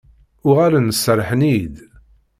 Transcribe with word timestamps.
Uɣalen 0.47 0.89
serrḥen-iyi-d. 0.95 1.75